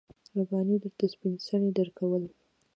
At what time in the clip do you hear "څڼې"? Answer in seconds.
1.45-1.69